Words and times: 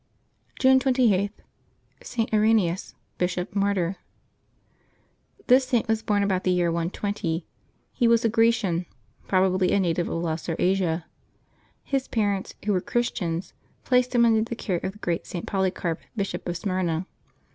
June 0.59 0.79
28.— 0.79 1.29
ST. 2.01 2.31
IREN^US, 2.31 2.95
Bishop, 3.19 3.53
Martyr. 3.55 3.97
^<His 5.47 5.61
Saint 5.61 5.87
was 5.87 6.01
born 6.01 6.23
about 6.23 6.43
the 6.43 6.49
year 6.49 6.71
120. 6.71 7.45
He 7.93 8.07
was 8.07 8.25
a 8.25 8.27
V^ 8.27 8.31
Grecian, 8.31 8.87
probably 9.27 9.71
a 9.73 9.79
native 9.79 10.09
of 10.09 10.23
Lesser 10.23 10.55
Asia. 10.57 11.05
His 11.83 12.07
parents, 12.07 12.55
who 12.65 12.73
were 12.73 12.81
Christians, 12.81 13.53
placed 13.83 14.15
him 14.15 14.25
under 14.25 14.41
the 14.41 14.55
care 14.55 14.77
of 14.81 14.93
the 14.93 14.97
great 14.97 15.27
St. 15.27 15.45
Polycarp, 15.45 15.99
Bishop 16.15 16.49
of 16.49 16.57
Smyrna. 16.57 17.05